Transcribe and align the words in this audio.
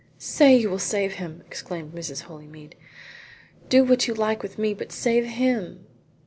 "Say 0.17 0.55
you 0.57 0.71
will 0.71 0.79
save 0.79 1.13
him!" 1.21 1.43
exclaimed 1.45 1.93
Mrs. 1.93 2.21
Holymead. 2.23 2.73
"Do 3.69 3.83
what 3.83 4.07
you 4.07 4.15
like 4.15 4.41
with 4.41 4.57
me, 4.57 4.73
but 4.73 4.91
save 4.91 5.25
him." 5.25 5.85